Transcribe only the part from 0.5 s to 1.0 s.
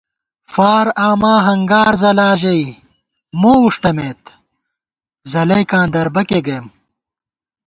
فار